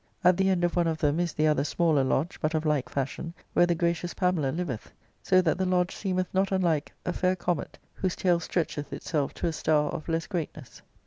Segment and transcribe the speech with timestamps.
[0.23, 2.89] At the end of one of ^em is the other smaller lodge, but of like
[2.89, 7.35] fashion, where the gracious Pamela liveth; so that the lodge seemeth not unlike a fair
[7.35, 10.81] comet, whos^ tail stfetcheth itself to a star of less greatness.